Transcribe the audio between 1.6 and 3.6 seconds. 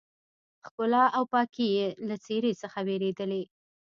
يې له څېرې څخه ورېدلې.